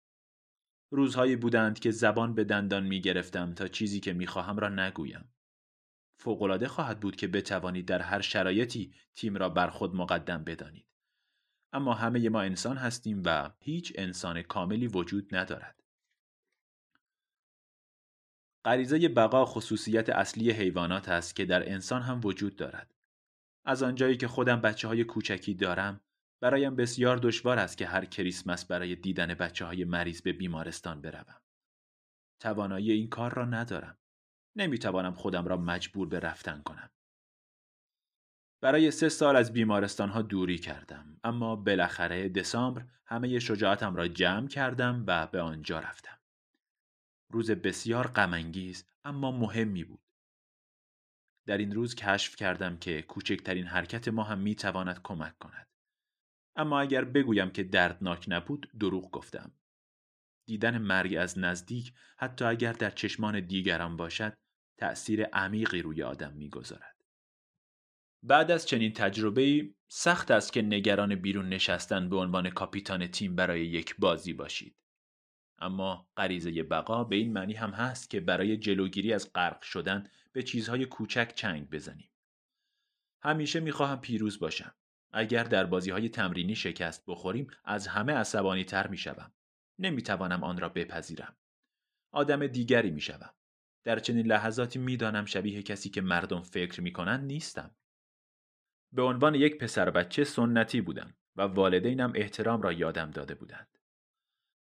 روزهایی 0.92 1.36
بودند 1.36 1.80
که 1.80 1.92
زبان 1.92 2.36
به 2.36 2.44
دندان 2.44 2.84
می 2.84 3.02
گرفتم 3.02 3.54
تا 3.54 3.68
چیزی 3.68 4.00
که 4.00 4.14
می 4.14 4.28
خواهم 4.28 4.58
را 4.58 4.70
نگویم. 4.70 5.34
فوقالعاده 6.20 6.68
خواهد 6.68 7.00
بود 7.00 7.16
که 7.16 7.28
بتوانید 7.28 7.88
در 7.88 8.02
هر 8.02 8.22
شرایطی 8.22 8.94
تیم 9.16 9.36
را 9.36 9.50
بر 9.50 9.70
خود 9.70 9.96
مقدم 9.96 10.44
بدانید. 10.44 10.91
اما 11.74 11.94
همه 11.94 12.30
ما 12.30 12.42
انسان 12.42 12.78
هستیم 12.78 13.22
و 13.26 13.52
هیچ 13.60 13.94
انسان 13.96 14.42
کاملی 14.42 14.88
وجود 14.88 15.36
ندارد. 15.36 15.84
غریزه 18.66 19.10
بقا 19.10 19.46
خصوصیت 19.46 20.10
اصلی 20.10 20.52
حیوانات 20.52 21.10
است 21.10 21.36
که 21.36 21.46
در 21.46 21.72
انسان 21.72 22.02
هم 22.02 22.22
وجود 22.24 22.56
دارد. 22.56 22.96
از 23.66 23.84
آنجایی 23.84 24.18
که 24.18 24.28
خودم 24.28 24.62
بچه 24.62 24.88
های 24.88 25.04
کوچکی 25.04 25.54
دارم، 25.54 26.02
برایم 26.42 26.76
بسیار 26.76 27.18
دشوار 27.18 27.60
است 27.60 27.78
که 27.78 27.88
هر 27.88 28.06
کریسمس 28.06 28.66
برای 28.66 28.96
دیدن 28.96 29.34
بچه 29.34 29.66
های 29.66 29.86
مریض 29.86 30.22
به 30.22 30.34
بیمارستان 30.34 31.02
بروم. 31.02 31.42
توانایی 32.40 32.92
این 32.92 33.10
کار 33.10 33.34
را 33.34 33.46
ندارم. 33.46 33.98
نمی‌توانم 34.56 35.14
خودم 35.14 35.46
را 35.46 35.58
مجبور 35.58 36.08
به 36.08 36.20
رفتن 36.20 36.62
کنم. 36.62 36.90
برای 38.62 38.92
سه 38.92 39.10
سال 39.10 39.36
از 39.36 39.54
بیمارستان 39.54 40.10
ها 40.10 40.22
دوری 40.22 40.58
کردم 40.58 41.18
اما 41.24 41.56
بالاخره 41.56 42.30
دسامبر 42.30 42.86
همه 43.06 43.40
شجاعتم 43.40 43.96
را 43.96 44.08
جمع 44.08 44.48
کردم 44.48 45.04
و 45.08 45.28
به 45.28 45.42
آنجا 45.42 45.80
رفتم. 45.80 46.18
روز 47.30 47.52
بسیار 47.52 48.08
غمانگیز 48.08 48.86
اما 49.06 49.32
مهمی 49.32 49.84
بود. 49.84 50.00
در 51.46 51.58
این 51.58 51.72
روز 51.72 51.96
کشف 51.96 52.36
کردم 52.36 52.78
که 52.78 53.02
کوچکترین 53.02 53.66
حرکت 53.66 54.08
ما 54.08 54.24
هم 54.24 54.40
می 54.40 54.56
تواند 54.56 55.00
کمک 55.04 55.38
کند. 55.40 55.68
اما 56.56 56.80
اگر 56.82 57.06
بگویم 57.06 57.50
که 57.50 57.64
دردناک 57.64 58.26
نبود 58.28 58.72
دروغ 58.80 59.12
گفتم. 59.12 59.52
دیدن 60.46 60.78
مرگ 60.78 61.16
از 61.16 61.40
نزدیک 61.40 61.94
حتی 62.18 62.46
اگر 62.46 62.74
در 62.74 62.90
چشمان 62.90 63.40
دیگران 63.40 63.98
باشد 63.98 64.34
تأثیر 64.78 65.26
عمیقی 65.26 65.82
روی 65.82 66.04
آدم 66.04 66.34
می‌گذارد. 66.34 67.01
بعد 68.24 68.52
از 68.52 68.68
چنین 68.68 68.94
تجربه 68.94 69.70
سخت 69.88 70.32
است 70.32 70.54
که 70.54 70.62
نگران 70.62 71.16
بیرون 71.16 71.50
نشستن 71.50 72.10
به 72.10 72.16
عنوان 72.16 72.50
کاپیتان 72.50 73.08
تیم 73.08 73.36
برای 73.36 73.66
یک 73.66 73.96
بازی 74.00 74.34
باشید. 74.34 74.76
اما 75.60 76.10
غریزه 76.18 76.64
بقا 76.64 77.04
به 77.04 77.16
این 77.16 77.34
معنی 77.34 77.54
هم 77.54 77.72
هست 77.72 78.10
که 78.10 78.20
برای 78.20 78.58
جلوگیری 78.58 79.14
از 79.14 79.34
غرق 79.34 79.62
شدن 79.62 80.10
به 80.32 80.44
چیزهای 80.44 80.86
کوچک 80.86 81.34
چنگ 81.36 81.70
بزنیم. 81.70 82.10
همیشه 83.22 83.60
می‌خواهم 83.60 84.02
پیروز 84.02 84.40
باشم. 84.40 84.76
اگر 85.12 85.44
در 85.44 85.66
بازی 85.66 85.92
های 85.92 86.10
تمرینی 86.10 86.56
شکست 86.56 87.04
بخوریم 87.08 87.48
از 87.66 87.88
همه 87.88 88.14
عصبانی 88.14 88.64
تر 88.64 88.88
می 88.88 88.98
شوم. 88.98 89.32
نمی 89.80 90.02
توانم 90.02 90.44
آن 90.44 90.58
را 90.58 90.70
بپذیرم. 90.70 91.36
آدم 92.12 92.48
دیگری 92.48 92.92
می 92.92 93.02
شوم. 93.02 93.34
در 93.84 94.00
چنین 94.00 94.26
لحظاتی 94.26 94.80
می‌دانم 94.80 95.26
شبیه 95.26 95.64
کسی 95.64 95.90
که 95.90 96.02
مردم 96.02 96.42
فکر 96.42 96.82
می 96.82 96.92
کنند 96.92 97.24
نیستم. 97.24 97.76
به 98.92 99.02
عنوان 99.02 99.36
یک 99.36 99.58
پسر 99.58 99.90
بچه 99.90 100.24
سنتی 100.24 100.82
بودم 100.82 101.14
و 101.36 101.42
والدینم 101.42 102.12
احترام 102.16 102.62
را 102.62 102.72
یادم 102.72 103.12
داده 103.12 103.36
بودند. 103.36 103.78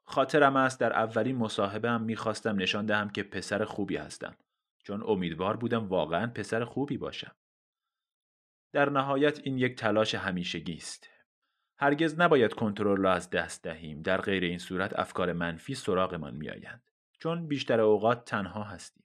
خاطرم 0.04 0.56
است 0.56 0.80
در 0.80 0.94
اولین 0.94 1.36
مصاحبه 1.36 1.90
هم 1.90 2.02
می‌خواستم 2.02 2.56
نشان 2.56 2.86
دهم 2.86 3.10
که 3.10 3.24
پسر 3.24 3.66
خوبی 3.66 3.98
هستم 3.98 4.36
چون 4.84 5.04
امیدوار 5.04 5.58
بودم 5.58 5.88
واقعا 5.88 6.28
پسر 6.28 6.66
خوبی 6.66 6.98
باشم. 6.98 7.36
در 8.72 8.90
نهایت 8.90 9.40
این 9.44 9.58
یک 9.58 9.76
تلاش 9.76 10.16
همیشگی 10.16 10.76
است. 10.76 11.10
هرگز 11.78 12.20
نباید 12.20 12.54
کنترل 12.54 12.98
را 12.98 13.14
از 13.14 13.30
دست 13.30 13.64
دهیم 13.64 14.02
در 14.02 14.22
غیر 14.22 14.44
این 14.44 14.58
صورت 14.58 15.00
افکار 15.00 15.34
منفی 15.34 15.76
سراغمان 15.76 16.36
میآیند 16.36 16.92
چون 17.20 17.48
بیشتر 17.48 17.82
اوقات 17.82 18.26
تنها 18.26 18.64
هستیم. 18.64 19.04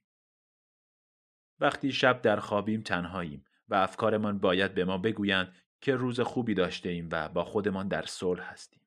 وقتی 1.59 1.91
شب 1.91 2.21
در 2.21 2.39
خوابیم 2.39 2.81
تنهاییم 2.81 3.45
و 3.69 3.75
افکارمان 3.75 4.39
باید 4.39 4.73
به 4.73 4.85
ما 4.85 4.97
بگویند 4.97 5.55
که 5.81 5.95
روز 5.95 6.19
خوبی 6.19 6.53
داشته 6.53 6.89
ایم 6.89 7.09
و 7.11 7.29
با 7.29 7.43
خودمان 7.43 7.87
در 7.87 8.05
صلح 8.05 8.51
هستیم. 8.51 8.81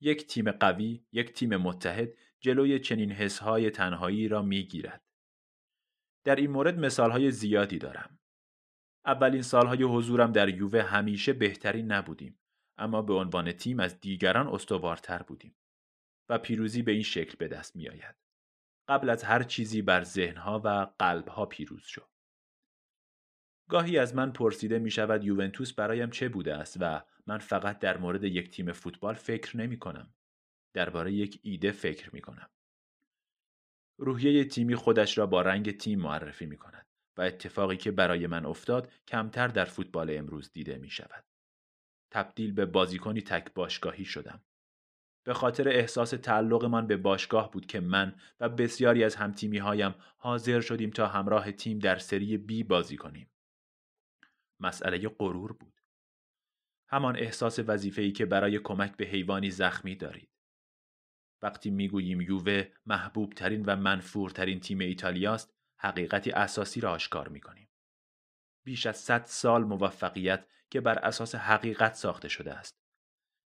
یک 0.00 0.26
تیم 0.26 0.50
قوی، 0.50 1.04
یک 1.12 1.32
تیم 1.32 1.56
متحد 1.56 2.12
جلوی 2.40 2.78
چنین 2.78 3.12
حسهای 3.12 3.70
تنهایی 3.70 4.28
را 4.28 4.42
می‌گیرد. 4.42 5.02
در 6.24 6.36
این 6.36 6.50
مورد 6.50 6.78
مثالهای 6.78 7.30
زیادی 7.30 7.78
دارم. 7.78 8.18
اولین 9.04 9.42
سالهای 9.42 9.82
حضورم 9.82 10.32
در 10.32 10.48
یووه 10.48 10.82
همیشه 10.82 11.32
بهترین 11.32 11.92
نبودیم 11.92 12.38
اما 12.78 13.02
به 13.02 13.14
عنوان 13.14 13.52
تیم 13.52 13.80
از 13.80 14.00
دیگران 14.00 14.48
استوارتر 14.48 15.22
بودیم 15.22 15.56
و 16.28 16.38
پیروزی 16.38 16.82
به 16.82 16.92
این 16.92 17.02
شکل 17.02 17.36
به 17.38 17.48
دست 17.48 17.76
می 17.76 17.88
آید. 17.88 18.14
قبل 18.88 19.10
از 19.10 19.22
هر 19.22 19.42
چیزی 19.42 19.82
بر 19.82 20.04
ذهنها 20.04 20.60
و 20.64 20.86
قلبها 20.98 21.46
پیروز 21.46 21.82
شد. 21.82 22.08
گاهی 23.70 23.98
از 23.98 24.14
من 24.14 24.32
پرسیده 24.32 24.78
می 24.78 24.90
شود 24.90 25.24
یوونتوس 25.24 25.72
برایم 25.72 26.10
چه 26.10 26.28
بوده 26.28 26.54
است 26.54 26.76
و 26.80 27.02
من 27.26 27.38
فقط 27.38 27.78
در 27.78 27.98
مورد 27.98 28.24
یک 28.24 28.50
تیم 28.50 28.72
فوتبال 28.72 29.14
فکر 29.14 29.56
نمی 29.56 29.78
کنم. 29.78 30.14
درباره 30.74 31.12
یک 31.12 31.40
ایده 31.42 31.72
فکر 31.72 32.14
می 32.14 32.20
کنم. 32.20 32.50
روحیه 33.98 34.44
تیمی 34.44 34.74
خودش 34.74 35.18
را 35.18 35.26
با 35.26 35.42
رنگ 35.42 35.76
تیم 35.76 36.00
معرفی 36.00 36.46
می 36.46 36.56
کند 36.56 36.86
و 37.16 37.22
اتفاقی 37.22 37.76
که 37.76 37.90
برای 37.90 38.26
من 38.26 38.46
افتاد 38.46 38.92
کمتر 39.08 39.48
در 39.48 39.64
فوتبال 39.64 40.16
امروز 40.18 40.52
دیده 40.52 40.78
می 40.78 40.90
شود. 40.90 41.24
تبدیل 42.10 42.52
به 42.52 42.66
بازیکنی 42.66 43.22
تک 43.22 43.54
باشگاهی 43.54 44.04
شدم. 44.04 44.40
به 45.24 45.34
خاطر 45.34 45.68
احساس 45.68 46.10
تعلقمان 46.10 46.86
به 46.86 46.96
باشگاه 46.96 47.50
بود 47.50 47.66
که 47.66 47.80
من 47.80 48.14
و 48.40 48.48
بسیاری 48.48 49.04
از 49.04 49.16
همتیمی 49.16 49.58
هایم 49.58 49.94
حاضر 50.16 50.60
شدیم 50.60 50.90
تا 50.90 51.06
همراه 51.06 51.52
تیم 51.52 51.78
در 51.78 51.98
سری 51.98 52.36
بی 52.36 52.62
بازی 52.62 52.96
کنیم. 52.96 53.30
مسئله 54.60 55.08
غرور 55.08 55.52
بود. 55.52 55.80
همان 56.88 57.16
احساس 57.16 57.58
وظیفه‌ای 57.58 58.12
که 58.12 58.26
برای 58.26 58.58
کمک 58.58 58.96
به 58.96 59.04
حیوانی 59.04 59.50
زخمی 59.50 59.94
دارید. 59.94 60.30
وقتی 61.42 61.70
می‌گوییم 61.70 62.20
یووه 62.20 62.64
محبوب 62.86 63.32
ترین 63.32 63.64
و 63.64 63.76
منفورترین 63.76 64.60
تیم 64.60 64.78
ایتالیاست 64.78 65.54
حقیقتی 65.76 66.30
اساسی 66.30 66.80
را 66.80 66.90
آشکار 66.90 67.28
می‌کنیم. 67.28 67.68
بیش 68.64 68.86
از 68.86 68.96
100 68.96 69.24
سال 69.24 69.64
موفقیت 69.64 70.46
که 70.70 70.80
بر 70.80 70.98
اساس 70.98 71.34
حقیقت 71.34 71.94
ساخته 71.94 72.28
شده 72.28 72.54
است. 72.54 72.80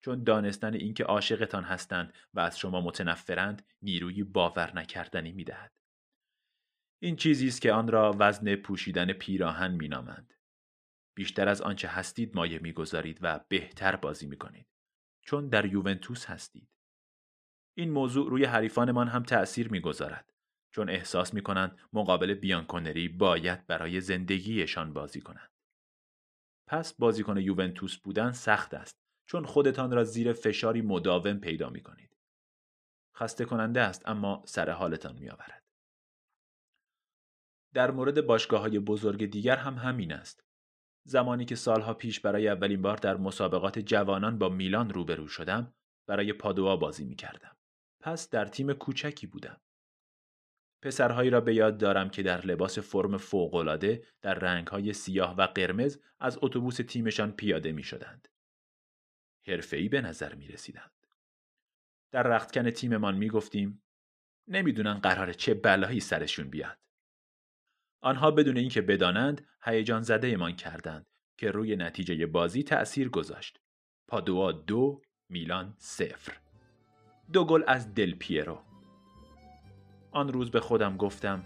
چون 0.01 0.25
دانستن 0.25 0.75
اینکه 0.75 1.05
عاشقتان 1.05 1.65
هستند 1.65 2.15
و 2.35 2.41
از 2.41 2.59
شما 2.59 2.81
متنفرند 2.81 3.67
نیروی 3.83 4.25
باور 4.25 4.77
نکردنی 4.77 5.33
می‌دهد. 5.33 5.73
این 7.03 7.17
چیزی 7.17 7.49
است 7.49 7.61
که 7.61 7.73
آن 7.73 7.89
را 7.89 8.17
وزن 8.19 8.57
پوشیدن 8.57 9.13
پیراهن 9.13 9.71
مینامند. 9.71 10.35
بیشتر 11.19 11.49
از 11.49 11.63
آنچه 11.63 11.89
هستید 11.89 12.37
مایه 12.37 12.59
می‌گذارید 12.59 13.19
و 13.23 13.41
بهتر 13.49 13.97
بازی 13.97 14.27
می‌کنید. 14.27 14.67
چون 15.23 15.49
در 15.49 15.65
یوونتوس 15.65 16.27
هستید. 16.27 16.69
این 17.77 17.91
موضوع 17.91 18.31
روی 18.31 18.45
حریفانمان 18.45 19.09
هم 19.09 19.23
تأثیر 19.23 19.69
می‌گذارد. 19.69 20.33
چون 20.71 20.91
احساس 20.91 21.35
می 21.35 21.43
کنند 21.43 21.79
مقابل 21.93 22.35
بیانکونری 22.35 23.09
باید 23.09 23.67
برای 23.67 24.01
زندگیشان 24.01 24.93
بازی 24.93 25.21
کنند. 25.21 25.51
پس 26.67 26.95
بازیکن 26.95 27.37
یوونتوس 27.37 27.97
بودن 27.97 28.33
سخت 28.33 28.75
است 28.75 28.99
چون 29.27 29.45
خودتان 29.45 29.93
را 29.93 30.05
زیر 30.05 30.33
فشاری 30.33 30.83
مداوم 30.83 31.39
پیدا 31.39 31.71
می 31.71 31.81
کنید. 31.81 32.17
خسته 33.17 33.45
کننده 33.45 33.81
است 33.81 34.09
اما 34.09 34.43
سر 34.47 34.71
حالتان 34.71 35.19
می 35.19 35.31
آورد. 35.31 35.65
در 37.75 37.91
مورد 37.91 38.27
باشگاه 38.27 38.61
های 38.61 38.79
بزرگ 38.79 39.27
دیگر 39.27 39.57
هم 39.57 39.75
همین 39.75 40.13
است. 40.13 40.48
زمانی 41.05 41.45
که 41.45 41.55
سالها 41.55 41.95
پیش 41.95 42.21
برای 42.21 42.49
اولین 42.49 42.83
بار 42.83 42.97
در 42.97 43.17
مسابقات 43.17 43.79
جوانان 43.79 44.39
با 44.39 44.49
میلان 44.49 44.91
روبرو 44.91 45.29
شدم 45.29 45.75
برای 46.07 46.33
پادوا 46.33 46.77
بازی 46.77 47.05
می 47.05 47.17
کردم. 47.17 47.57
پس 48.01 48.31
در 48.31 48.45
تیم 48.45 48.73
کوچکی 48.73 49.27
بودم. 49.27 49.61
پسرهایی 50.83 51.31
را 51.31 51.41
به 51.41 51.55
یاد 51.55 51.79
دارم 51.79 52.11
که 52.11 52.23
در 52.23 52.47
لباس 52.47 52.79
فرم 52.79 53.17
فوقالعاده 53.17 54.07
در 54.23 54.35
رنگهای 54.35 54.93
سیاه 54.93 55.37
و 55.37 55.47
قرمز 55.47 55.99
از 56.21 56.39
اتوبوس 56.43 56.77
تیمشان 56.77 57.33
پیاده 57.33 57.73
می 57.73 57.83
شدند. 57.83 58.29
حرفه‌ای 59.47 59.89
به 59.89 60.01
نظر 60.01 60.35
می 60.35 60.49
رسیدند. 60.49 60.93
در 62.13 62.23
رختکن 62.23 62.71
تیممان 62.71 63.17
می 63.17 63.29
گفتیم 63.29 63.83
نمی‌دونن 64.49 64.95
قرار 64.95 65.33
چه 65.33 65.55
بلایی 65.55 66.01
سرشون 66.01 66.51
بیاد. 66.51 66.79
آنها 68.01 68.31
بدون 68.31 68.57
اینکه 68.57 68.81
بدانند 68.81 69.47
هیجان 69.63 70.03
زده 70.03 70.37
من 70.37 70.53
کردند 70.53 71.07
که 71.37 71.51
روی 71.51 71.77
نتیجه 71.77 72.27
بازی 72.27 72.63
تأثیر 72.63 73.09
گذاشت. 73.09 73.61
پادوا 74.09 74.53
دو 74.53 75.03
میلان 75.29 75.75
صفر. 75.79 76.33
دو 77.33 77.45
گل 77.45 77.63
از 77.67 77.95
دل 77.95 78.15
پیرو. 78.15 78.59
آن 80.11 80.33
روز 80.33 80.51
به 80.51 80.61
خودم 80.61 80.97
گفتم 80.97 81.45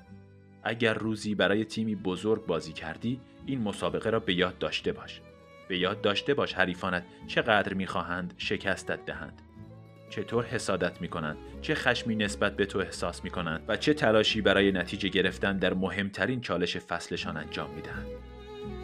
اگر 0.62 0.94
روزی 0.94 1.34
برای 1.34 1.64
تیمی 1.64 1.94
بزرگ 1.94 2.46
بازی 2.46 2.72
کردی 2.72 3.20
این 3.46 3.62
مسابقه 3.62 4.10
را 4.10 4.20
به 4.20 4.34
یاد 4.34 4.58
داشته 4.58 4.92
باش 4.92 5.20
به 5.68 5.78
یاد 5.78 6.00
داشته 6.00 6.34
باش 6.34 6.54
حریفانت 6.54 7.04
چقدر 7.26 7.74
می‌خواهند 7.74 8.34
شکستت 8.38 9.04
دهند 9.04 9.42
چطور 10.12 10.44
حسادت 10.44 11.00
می‌کنند 11.00 11.36
چه 11.62 11.74
خشمی 11.74 12.16
نسبت 12.16 12.56
به 12.56 12.66
تو 12.66 12.78
احساس 12.78 13.24
می‌کنند 13.24 13.64
و 13.68 13.76
چه 13.76 13.94
تلاشی 13.94 14.40
برای 14.40 14.72
نتیجه 14.72 15.08
گرفتن 15.08 15.58
در 15.58 15.74
مهمترین 15.74 16.40
چالش 16.40 16.76
فصلشان 16.76 17.36
انجام 17.36 17.70
می‌دهند. 17.70 18.06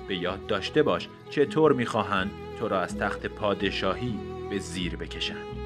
به 0.08 0.16
یاد 0.16 0.46
داشته 0.46 0.82
باش 0.82 1.08
چطور 1.30 1.72
می‌خواهند 1.72 2.30
تو 2.58 2.68
را 2.68 2.80
از 2.80 2.98
تخت 2.98 3.26
پادشاهی 3.26 4.18
به 4.50 4.58
زیر 4.58 4.96
بکشند. 4.96 5.58